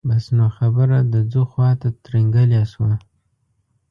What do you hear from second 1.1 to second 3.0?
د ځو خواته ترینګلې شوه.